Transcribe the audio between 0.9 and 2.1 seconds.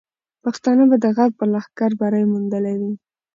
د غرب پر لښکر